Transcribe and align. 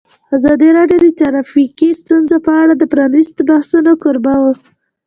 ازادي 0.35 0.69
راډیو 0.77 0.99
د 1.03 1.07
ټرافیکي 1.19 1.89
ستونزې 2.01 2.37
په 2.45 2.51
اړه 2.61 2.73
د 2.77 2.83
پرانیستو 2.93 3.41
بحثونو 3.49 3.91
کوربه 4.03 4.33
وه. 4.41 4.53